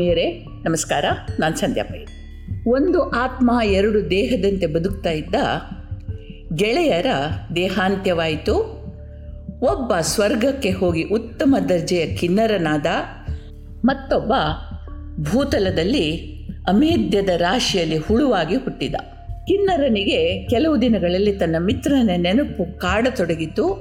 ಆತ್ಮೀಯರೇ, 0.00 0.46
ನಮಸ್ಕಾರ. 0.64 1.04
ನಾನು 1.40 1.56
ಸಂಧ್ಯಾ 1.56 1.84
ಪೈ. 1.84 1.98
ಒಂದು 2.66 3.10
ಆತ್ಮ 3.10 3.50
ಎರಡು 3.64 4.10
ದೇಹದಂತೆ 4.10 4.66
ಬದುಕ್ತಾ 4.66 5.10
ಇದ್ದ 5.10 5.34
ಗೆಳೆಯರ 6.54 7.06
ದೇಹಾಂತ್ಯವಾಯಿತು. 7.56 8.54
ಒಬ್ಬ 9.60 9.92
ಸ್ವರ್ಗಕ್ಕೆ 10.00 10.70
ಹೋಗಿ 10.70 11.02
ಉತ್ತಮ 11.02 11.56
ದರ್ಜೆಯ 11.68 12.06
ಕಿನ್ನರನಾದ 12.06 12.86
ಮತ್ತೊಬ್ಬ 13.84 14.32
ಭೂತಲದಲ್ಲಿ 15.28 16.16
ಅಮೇಧ್ಯದ 16.68 17.28
ರಾಶಿಯಲ್ಲಿ 17.36 17.96
ಹುಳುವಾಗಿ 17.96 18.56
ಹುಟ್ಟಿದ. 18.56 18.94
ಕಿನ್ನರನಿಗೆ 19.46 20.46
ಕೆಲವು 20.46 20.82
ದಿನಗಳಲ್ಲಿ 20.82 21.32
ತನ್ನ 21.32 21.56
ಮಿತ್ರನ 21.58 22.10
ನೆನಪು 22.16 22.78
ಕಾಡತೊಡಗಿತು. 22.78 23.78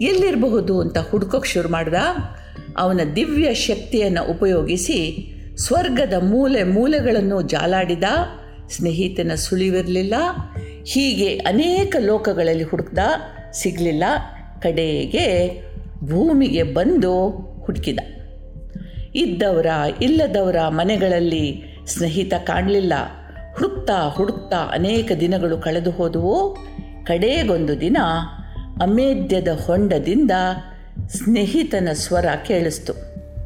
ಎಲ್ಲಿರಬಹುದು 0.00 0.80
ಅಂತ 0.80 0.98
ಹುಡುಕೋಕೆ 0.98 1.48
ಶುರು 1.48 1.68
ಮಾಡಿದ. 1.68 1.94
ಅವನ 2.78 3.00
ದಿವ್ಯ 3.16 3.54
ಶಕ್ತಿಯನ್ನು 3.54 4.30
ಉಪಯೋಗಿಸಿ 4.30 5.34
ಸ್ವರ್ಗದ 5.58 6.14
ಮೂಲೆ 6.22 6.62
ಮೂಲೆಗಳನ್ನು 6.62 7.42
ಜಾಲಾಡಿದ, 7.42 8.04
ಸ್ನೇಹಿತನ 8.70 9.34
ಸುಳಿವಿರಲಿಲ್ಲ, 9.34 10.14
ಹೀಗೆ 10.86 11.38
ಅನೇಕ 11.38 11.96
ಲೋಕಗಳಲ್ಲಿ 11.98 12.64
ಹುಡುಕ್ದ, 12.64 12.98
ಸಿಗಲಿಲ್ಲ, 13.52 14.04
ಕಡೆಗೆ 14.62 15.60
ಭೂಮಿಗೆ 16.04 16.62
ಬಂದು 16.62 17.28
ಹುಡುಕಿದ. 17.64 17.98
ಇದ್ದವರ 19.14 19.66
ಇಲ್ಲದವರ 20.02 20.56
ಮನೆಗಳಲ್ಲಿ 20.68 21.62
ಸ್ನೇಹಿತ 21.86 22.34
ಕಾಣಲಿಲ್ಲ. 22.34 22.92
ಹುಡುಕ್ತಾ 23.56 24.08
ಹುಡುಕ್ತಾ 24.08 24.56
ಅನೇಕ 24.56 25.12
ದಿನಗಳು 25.20 25.58
ಕಳೆದು 25.58 25.90
ಹೋದವು. 25.90 26.54
ಕಡೆಗೊಂದು 27.04 27.80
ದಿನ 27.80 27.96
ಅಮೇಧ್ಯದ 28.82 29.48
ಹೊಂಡದಿಂದ 29.48 30.30
ಸ್ನೇಹಿತನ 31.08 31.88
ಸ್ವರ 31.92 32.26
ಕೇಳಿಸ್ತು. 32.46 32.92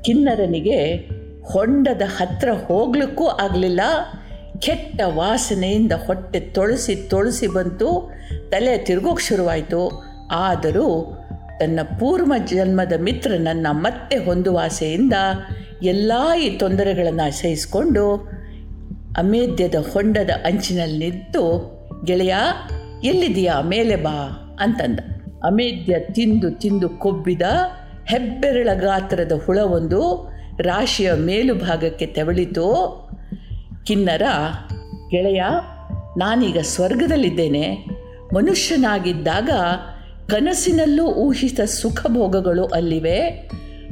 ಕಿನ್ನರನಿಗೆ 0.03 1.09
ಹೊಂಡದ 1.45 2.03
ಹತ್ತಿರ 2.07 2.49
ಹೋಗ್ಲಿಕ್ಕೂ 2.51 3.27
ಆಗಲಿಲ್ಲ. 3.27 3.81
ಕೆಟ್ಟ 4.59 5.01
ವಾಸನೆಯಿಂದ 5.15 5.93
ಹೊಟ್ಟೆ 5.93 6.41
ತೊಳಸಿ 6.41 6.95
ತೊಳಸಿ 6.95 7.47
ಬಂತು. 7.47 8.13
ತಲೆ 8.51 8.79
ತಿರುಗೋಕೆ 8.79 9.23
ಶುರುವಾಯಿತು. 9.23 10.05
ಆದರೂ 10.31 11.19
ತನ್ನ 11.61 11.81
ಪೂರ್ವ 12.01 12.33
ಜನ್ಮದ 12.47 12.93
ಮಿತ್ರನನ್ನು 13.01 13.73
ಮತ್ತೆ 13.73 14.17
ಹೊಂದುವ 14.17 14.61
ಆಸೆಯಿಂದ 14.65 15.13
ಎಲ್ಲ 15.83 16.13
ಈ 16.41 16.59
ತೊಂದರೆಗಳನ್ನು 16.59 17.41
ಸಹಿಸಿಕೊಂಡು 17.41 18.15
ಅಮೇಧ್ಯದ 19.19 19.75
ಹೊಂಡದ 19.93 20.31
ಅಂಚಿನಲ್ಲಿ 20.45 21.11
ನಿಂತು, 21.11 21.73
ಗೆಳೆಯ 22.05 22.35
ಎಲ್ಲಿದೆಯಾ 23.05 23.61
ಮೇಲೆ 23.61 23.97
ಬಾ 23.97 24.49
ಅಂತಂದ. 24.61 25.01
ಅಮೇಧ್ಯ 25.45 25.99
ತಿಂದು 25.99 26.51
ತಿಂದು 26.51 26.89
ಕೊಬ್ಬಿದ 26.89 27.43
ಹೆಬ್ಬೆರಳ 28.07 28.69
ಗಾತ್ರದ 28.75 29.33
ಹುಳವೊಂದು 29.47 30.33
ರಾಶಿಯ 30.59 31.13
ಮೇಲುಭಾಗಕ್ಕೆ 31.13 32.07
ತೆವಳಿತು. 32.07 32.65
ಕಿನ್ನರ, 33.85 34.23
ಗೆಳೆಯ, 35.11 35.43
ನಾನೀಗ 36.19 36.59
ಸ್ವರ್ಗದಲ್ಲಿದ್ದೇನೆ. 36.59 37.85
ಮನುಷ್ಯನಾಗಿದ್ದಾಗ 38.35 39.51
ಕನಸಿನಲ್ಲೂ 40.29 41.07
ಊಹಿತ 41.07 41.61
ಸುಖ 41.61 42.07
ಭೋಗಗಳು 42.07 42.67
ಅಲ್ಲಿವೆ. 42.67 43.21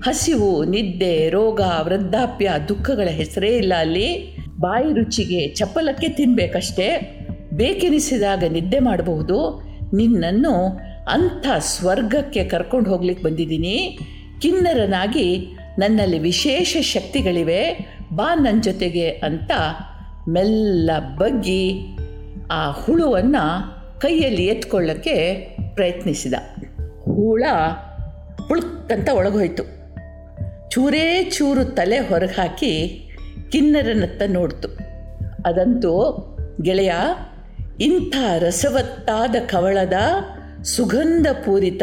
ಹಸಿವು, 0.07 0.65
ನಿದ್ದೆ, 0.65 1.29
ರೋಗ, 1.29 1.61
ವೃದ್ಧಾಪ್ಯ, 1.83 2.51
ದುಃಖಗಳ 2.69 3.09
ಹೆಸರೇ 3.09 3.49
ಇಲ್ಲ 3.49 3.73
ಅಲ್ಲಿ. 3.79 4.37
ಬಾಯಿ 4.61 4.93
ರುಚಿಗೆ 4.93 5.49
ಚಪ್ಪಲಕ್ಕೆ 5.49 6.09
ತಿನ್ಬೇಕಷ್ಟೇ. 6.09 7.17
ಬೇಕೆನಿಸಿದಾಗ 7.53 8.45
ನಿದ್ದೆ 8.53 8.79
ಮಾಡಬಹುದು. 8.79 9.63
ನಿನ್ನನ್ನು 9.97 10.81
ಅಂಥ 11.11 11.47
ಸ್ವರ್ಗಕ್ಕೆ 11.59 12.45
ಕರ್ಕೊಂಡು 12.45 12.91
ಹೋಗ್ಲಿಕ್ಕೆ 12.91 13.25
ಬಂದಿದ್ದೀನಿ. 13.25 13.99
ಕಿನ್ನರನಾಗಿ 14.43 15.47
ನನ್ನಲ್ಲಿ 15.79 16.19
ವಿಶೇಷ 16.19 16.77
ಶಕ್ತಿಗಳಿವೆ. 16.81 17.95
ಬಾ 18.13 18.35
ನನ್ನ 18.35 18.61
ಜೊತೆಗೆ 18.61 19.11
ಅಂತ 19.11 19.51
ಮೆಲ್ಲ 20.29 20.91
ಬಗ್ಗಿ 21.17 21.81
ಆ 22.51 22.71
ಹುಳುವನ್ನು 22.71 23.63
ಕೈಯಲ್ಲಿ 24.01 24.45
ಎತ್ಕೊಳ್ಳೋಕ್ಕೆ 24.45 25.35
ಪ್ರಯತ್ನಿಸಿದ. 25.75 26.35
ಹುಳ 27.05 27.45
ಹುಳುಕ್ಕಂತ 28.49 29.09
ಒಳಗೋಯ್ತು. 29.09 29.63
ಚೂರೇ 30.71 31.31
ಚೂರು 31.37 31.65
ತಲೆ 31.65 31.99
ಹೊರಗೆ 31.99 32.41
ಹಾಕಿ 32.41 33.07
ಕಿನ್ನರನತ್ತ 33.53 34.23
ನೋಡ್ತು. 34.27 34.69
ಅದಂತೂ 35.45 35.93
ಗೆಳೆಯ, 36.63 36.93
ಇಂಥ 37.81 38.17
ರಸವತ್ತಾದ 38.39 39.35
ಕವಳದ 39.47 39.93
ಸುಗಂಧ 40.65 41.27
ಪೂರಿತ 41.27 41.83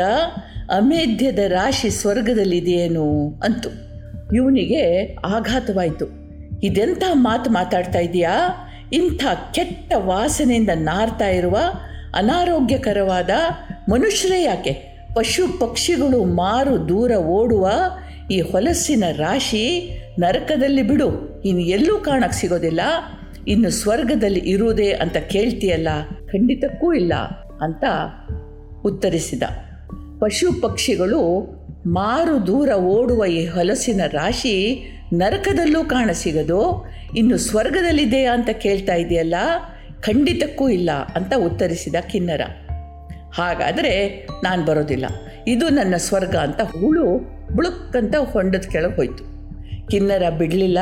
ಅಮೇಧ್ಯದ 0.69 1.39
ರಾಶಿ 1.47 1.89
ಸ್ವರ್ಗದಲ್ಲಿದೆಯೇನು 1.89 3.39
ಅಂತು. 3.43 3.69
ಇವನಿಗೆ 4.35 5.13
ಆಘಾತವಾಯಿತು. 5.25 6.05
ಇದೆಂಥ 6.63 7.03
ಮಾತು 7.13 7.49
ಮಾತಾಡ್ತಾ 7.49 7.99
ಇದೆಯಾ 7.99 8.49
ಇಂಥ 8.93 9.25
ಕೆಟ್ಟ 9.53 9.93
ವಾಸನೆಯಿಂದ 9.95 10.69
ನಾರ್ತಾ 10.75 11.27
ಇರುವ 11.27 11.57
ಅನಾರೋಗ್ಯಕರವಾದ 12.15 13.29
ಮನುಷ್ಯರೇ 13.89 14.43
ಯಾಕೆ? 14.43 14.71
ಪಶು 15.15 15.59
ಪಕ್ಷಿಗಳು 15.59 16.23
ಮಾರು 16.23 16.89
ದೂರ 16.89 17.11
ಓಡುವ 17.11 17.71
ಈ 18.31 18.41
ಹೊಲಸಿನ 18.41 19.03
ರಾಶಿ 19.15 19.97
ನರಕದಲ್ಲಿ 20.19 20.81
ಬಿಡು. 20.81 21.41
ಇನ್ನು 21.45 21.61
ಎಲ್ಲೂ 21.61 21.97
ಕಾಣಕ್ಕೆ 21.97 22.38
ಸಿಗೋದಿಲ್ಲ. 22.38 22.81
ಇನ್ನು 23.47 23.69
ಸ್ವರ್ಗದಲ್ಲಿ 23.69 24.39
ಇರುವುದೇ 24.39 24.91
ಅಂತ 24.91 25.17
ಕೇಳ್ತೀಯಲ್ಲ? 25.17 25.88
ಖಂಡಿತಕ್ಕೂ 26.09 26.94
ಇಲ್ಲ 26.94 27.13
ಅಂತ 27.61 27.83
ಉತ್ತರಿಸಿದ, 28.85 29.43
ಪಶು 30.19 30.61
ಪಕ್ಷಿಗಳು 30.61 31.47
ಮಾರು 31.88 32.47
ದೂರ 32.47 32.69
ಓಡುವ 32.69 33.25
ಈ 33.25 33.45
ಹೊಲಸಿನ 33.45 34.01
ರಾಶಿ 34.11 34.83
ನರಕದಲ್ಲೂ 35.13 35.83
ಕಾಣಸಿಗದು. 35.83 36.85
ಇನ್ನು 37.15 37.38
ಸ್ವರ್ಗದಲ್ಲಿದೆಯಾ 37.38 38.33
ಅಂತ 38.33 38.49
ಕೇಳ್ತಾ 38.49 38.93
ಇದೆಯಲ್ಲ? 38.93 39.35
ಖಂಡಿತಕ್ಕೂ 40.01 40.69
ಇಲ್ಲ, 40.69 40.89
ಅಂತ 41.15 41.33
ಉತ್ತರಿಸಿದ 41.45 41.95
ಕಿನ್ನರ. 42.11 42.41
ಹಾಗಾದರೆ 43.33 44.27
ನಾನು 44.43 44.65
ಬರೋದಿಲ್ಲ. 44.65 45.05
ಇದು 45.47 45.69
ನನ್ನ 45.69 45.95
ಸ್ವರ್ಗ 45.95 46.35
ಅಂತ 46.35 46.61
ಹುಳು 46.61 47.03
ಬುಳುಕ್ಕಂತ 47.55 48.15
ಹೊಂಡದ 48.15 48.65
ಕೆಳಗೆ 48.71 48.95
ಹೋಯ್ತು. 48.95 49.38
ಕಿನ್ನರ 49.88 50.29
ಬಿಡಲಿಲ್ಲ. 50.29 50.79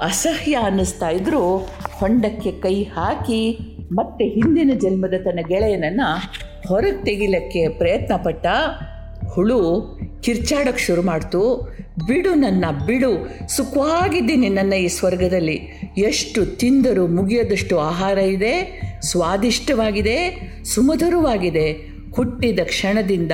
ಅಸಹ್ಯ 0.00 0.56
ಅನ್ನಿಸ್ತಾ 0.56 1.08
ಇದ್ರೂ 1.08 1.68
ಹೊಂಡಕ್ಕೆ 1.92 2.52
ಕೈ 2.52 2.82
ಹಾಕಿ 2.82 3.58
ಮತ್ತೆ 3.92 4.24
ಹಿಂದಿನ 4.24 4.70
ಜನ್ಮದ 4.74 5.14
ತನ್ನ 5.24 5.38
ಗೆಳೆಯನನ್ನು 5.48 6.32
ಹೊರಗೆ 6.68 7.04
ತೆಗಿಲಿಕ್ಕೆ 7.04 7.68
ಪ್ರಯತ್ನ 7.68 8.14
ಪಟ್ಟ 8.16 8.46
ಹುಳು 9.28 9.98
ಕಿರ್ಚಾಡೋಕ್ಕೆ 10.20 10.84
ಶುರು 10.84 11.02
ಮಾಡ್ತು. 11.02 11.68
ಬಿಡು 12.06 12.34
ನನ್ನ, 12.34 12.64
ಬಿಡು. 12.86 13.28
ಸುಖವಾಗಿದ್ದೀನಿ 13.48 14.48
ನನ್ನ 14.48 14.72
ಈ 14.72 14.88
ಸ್ವರ್ಗದಲ್ಲಿ. 14.88 15.60
ಎಷ್ಟು 15.98 16.46
ತಿಂದರೂ 16.46 17.06
ಮುಗಿಯದಷ್ಟು 17.06 17.78
ಆಹಾರ 17.78 18.18
ಇದೆ, 18.18 18.80
ಸ್ವಾದಿಷ್ಟವಾಗಿದೆ, 19.00 20.40
ಸುಮಧುರವಾಗಿದೆ. 20.64 21.72
ಹುಟ್ಟಿದ 22.16 22.60
ಕ್ಷಣದಿಂದ 22.64 23.32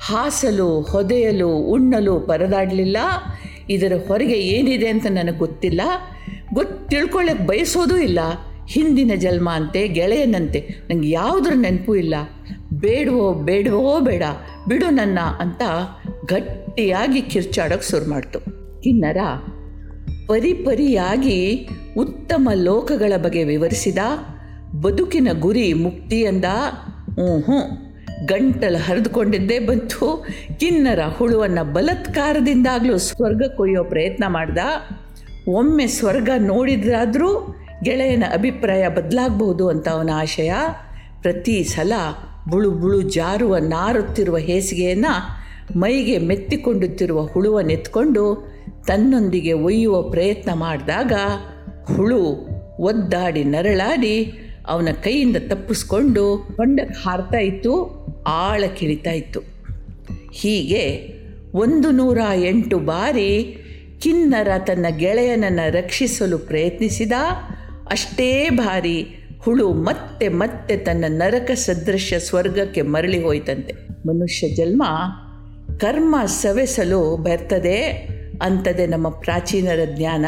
ಹಾಸಲು, 0.00 0.80
ಹೊದೆಯಲು, 0.80 1.48
ಉಣ್ಣಲು 1.48 2.20
ಪರದಾಡಲಿಲ್ಲ. 2.20 2.96
ಇದರ 3.70 3.92
ಹೊರಗೆ 4.08 4.38
ಏನಿದೆ 4.38 4.88
ಅಂತ 4.88 5.06
ನನಗೆ 5.06 5.38
ಗೊತ್ತಿಲ್ಲ. 5.38 5.80
ಗೊತ್ತು 6.54 6.88
ತಿಳ್ಕೊಳ್ಳೋಕೆ 6.88 7.46
ಬಯಸೋದೂ 7.46 7.96
ಇಲ್ಲ. 7.96 8.18
ಹಿಂದಿನ 8.68 9.12
ಜನ್ಮ 9.16 9.50
ಅಂತೆ, 9.50 9.88
ಗೆಳೆಯನಂತೆ. 9.88 10.68
ನನಗೆ 10.90 11.10
ಯಾವುದ್ರ 11.10 11.52
ನೆನಪು 11.54 11.96
ಇಲ್ಲ. 11.96 12.14
ಬೇಡವೋ 12.80 13.34
ಬೇಡವೋ 13.34 14.00
ಬೇಡ, 14.00 14.22
ಬಿಡು 14.68 14.90
ನನ್ನ 14.90 15.18
ಅಂತ 15.38 15.62
ಗಟ್ಟಿಯಾಗಿ 16.30 17.22
ಕಿರ್ಚಾಡೋಕ್ಕೆ 17.22 17.90
ಶುರು 17.90 18.10
ಮಾಡ್ತು. 18.10 18.40
ಕಿನ್ನರ 18.80 19.16
ಪರಿಪರಿಯಾಗಿ 20.26 21.68
ಉತ್ತಮ 21.98 22.48
ಲೋಕಗಳ 22.54 23.12
ಬಗ್ಗೆ 23.16 23.44
ವಿವರಿಸಿದ, 23.44 23.98
ಬದುಕಿನ 24.80 25.28
ಗುರಿ 25.40 25.72
ಮುಕ್ತಿ 25.72 26.26
ಅಂದ 26.26 26.44
ಹ್ಞೂ 26.44 27.40
ಹ್ಞೂ 27.40 27.86
ಗಂಟಲು 28.26 28.78
ಹರಿದುಕೊಂಡಿದ್ದೇ 28.78 29.58
ಬಂತು. 29.58 30.26
ಕಿನ್ನರ 30.60 31.00
ಹುಳುವನ್ನು 31.00 31.72
ಬಲತ್ಕಾರದಿಂದಾಗಲೂ 31.72 32.98
ಸ್ವರ್ಗ 32.98 33.42
ಕೊಯ್ಯೋ 33.56 33.84
ಪ್ರಯತ್ನ 33.84 34.24
ಮಾಡ್ದ. 34.28 34.58
ಒಮ್ಮೆ 35.48 35.86
ಸ್ವರ್ಗ 35.86 36.30
ನೋಡಿದ್ರಾದರೂ 36.38 37.56
ಗೆಳೆಯನ 37.82 38.24
ಅಭಿಪ್ರಾಯ 38.32 38.88
ಬದಲಾಗಬಹುದು 38.88 39.68
ಅಂತ 39.68 39.88
ಅವನ 39.88 40.10
ಆಶಯ. 40.14 40.52
ಪ್ರತಿ 41.22 41.64
ಸಲ 41.64 41.92
ಬುಳು 42.48 42.70
ಬುಳು 42.70 43.02
ಜಾರುವ 43.02 43.58
ನಾರುತ್ತಿರುವ 43.58 44.36
ಹೇಸಿಗೆಯನ್ನು 44.36 45.46
ಮೈಗೆ 45.78 46.18
ಮೆತ್ತಿಕೊಂಡುತ್ತಿರುವ 46.18 47.22
ಹುಳುವನ್ನೆತ್ಕೊಂಡು 47.22 48.48
ತನ್ನೊಂದಿಗೆ 48.86 49.52
ಒಯ್ಯುವ 49.52 50.02
ಪ್ರಯತ್ನ 50.02 50.50
ಮಾಡಿದಾಗ 50.52 51.12
ಹುಳು 51.96 52.22
ಒದ್ದಾಡಿ 52.78 53.44
ನರಳಾಡಿ 53.44 54.32
ಅವನ 54.66 54.88
ಕೈಯಿಂದ 55.02 55.36
ತಪ್ಪಿಸ್ಕೊಂಡು 55.48 56.36
ಹೊಂಡಕ್ಕೆ 56.36 57.02
ಹಾರ್ತಾ 57.02 57.38
ಇತ್ತು, 57.38 57.72
ಆಳ 58.26 58.64
ಕಿಳಿತಾ 58.76 59.10
ಇತ್ತು. 59.10 59.40
ಹೀಗೆ 60.32 61.16
ಒಂದು 61.54 61.90
ನೂರ 61.90 62.18
ಎಂಟು 62.44 62.78
ಬಾರಿ 62.78 63.56
ಕಿನ್ನರ 64.02 64.48
ತನ್ನ 64.66 64.86
ಗೆಳೆಯನನ್ನು 64.96 65.70
ರಕ್ಷಿಸಲು 65.70 66.38
ಪ್ರಯತ್ನಿಸಿದ 66.38 67.12
ಅಷ್ಟೇ 67.90 68.48
ಬಾರಿ 68.48 69.15
ಹುಳು 69.46 69.72
ಮತ್ತೆ 69.72 70.28
ಮತ್ತೆ 70.28 70.76
ತನ್ನ 70.76 71.04
ನರಕ 71.08 71.50
ಸದೃಶ 71.50 72.14
ಸ್ವರ್ಗಕ್ಕೆ 72.18 72.82
ಮರಳಿ 72.82 73.24
ಹೋಯ್ತಂತೆ. 73.24 73.72
ಮನುಷ್ಯ 74.08 74.48
ಜನ್ಮ 74.48 74.82
ಕರ್ಮ 75.78 76.16
ಸವೆಸಲು 76.26 77.16
ಬರ್ತದೆ 77.16 77.82
ಅಂತದೆ 78.42 78.86
ನಮ್ಮ 78.86 79.08
ಪ್ರಾಚೀನರ 79.08 79.78
ಜ್ಞಾನ. 79.94 80.26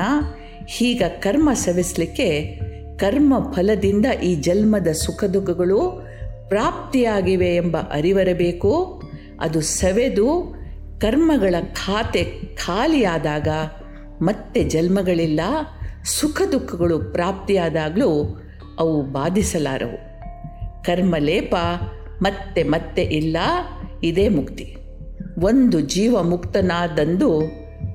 ಹೀಗ 0.67 1.03
ಕರ್ಮ 1.21 1.53
ಸವೆಸಲಿಕ್ಕೆ 1.53 2.61
ಕರ್ಮ 2.99 3.53
ಫಲದಿಂದ 3.53 4.07
ಈ 4.07 4.35
ಜನ್ಮದ 4.35 4.89
ಸುಖ 4.89 5.25
ದುಃಖಗಳು 5.25 6.07
ಪ್ರಾಪ್ತಿಯಾಗಿವೆ 6.49 7.57
ಎಂಬ 7.57 7.77
ಅರಿವರಬೇಕು. 7.77 9.03
ಅದು 9.41 9.61
ಸವೆದು 9.61 10.55
ಕರ್ಮಗಳ 11.01 11.55
ಖಾತೆ 11.61 12.25
ಖಾಲಿಯಾದಾಗ 12.67 13.49
ಮತ್ತೆ 14.23 14.65
ಜನ್ಮಗಳಿಲ್ಲ, 14.65 15.41
ಸುಖ 16.05 16.43
ದುಃಖಗಳು 16.53 16.99
ಪ್ರಾಪ್ತಿಯಾದಾಗಲೂ 16.99 18.41
ಅವು 18.79 19.03
ಬಾಧಿಸಲಾರವು. 19.03 19.99
ಕರ್ಮಲೇಪ 20.85 21.55
ಮತ್ತೆ 22.23 22.63
ಮತ್ತೆ 22.63 23.03
ಇಲ್ಲ, 23.03 23.37
ಇದೇ 24.05 24.29
ಮುಕ್ತಿ. 24.29 24.77
ಒಂದು 25.39 25.81
ಜೀವ 25.81 26.23
ಮುಕ್ತನಾದಂದು 26.23 27.43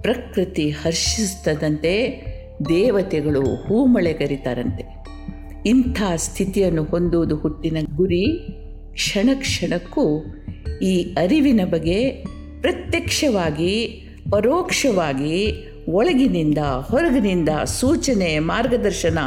ಪ್ರಕೃತಿ 0.02 0.70
ಹರ್ಷಿಸ್ತದಂತೆ 0.70 2.26
ದೇವತೆಗಳು 2.70 3.42
ಹೂಮಳೆಗರಿತಾರಂತೆ. 3.42 4.84
ಇಂಥ 5.66 6.02
ಸ್ಥಿತಿಯನ್ನು 6.16 6.84
ಹೊಂದುವುದು 6.84 7.36
ಹುಟ್ಟಿನ 7.36 7.78
ಗುರಿ. 7.96 8.48
ಕ್ಷಣ 8.94 9.30
ಕ್ಷಣಕ್ಕೂ 9.34 10.26
ಈ 10.82 11.02
ಅರಿವಿನ 11.02 11.62
ಬಗ್ಗೆ 11.72 12.10
ಪ್ರತ್ಯಕ್ಷವಾಗಿ, 12.62 13.88
ಪರೋಕ್ಷವಾಗಿ, 14.32 15.54
ಒಳಗಿನಿಂದ 15.90 16.58
ಹೊರಗಿನಿಂದ 16.58 17.50
ಸೂಚನೆ, 17.50 18.40
ಮಾರ್ಗದರ್ಶನ 18.40 19.18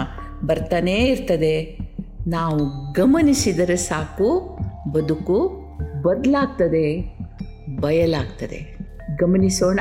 ಬರ್ತಾನೇ 0.47 1.05
ಇರ್ತದೆ. 1.05 1.79
ನಾವು 2.27 2.93
ಗಮನಿಸಿದರೆ 2.93 3.77
ಸಾಕು 3.77 4.59
ಬದುಕು 4.93 5.63
ಬದಲಾಗ್ತದೆ 6.03 7.19
ಬಯಲಾಗ್ತದೆ. 7.81 8.79
ಗಮನಿಸೋಣ. 9.21 9.81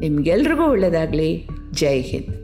ನಿಮಗೆಲ್ರಿಗೂ 0.00 0.64
ಒಳ್ಳೆಯದಾಗಲಿ 0.64 1.48
ಜೈ 1.72 2.00
ಹಿಂದ್. 2.00 2.34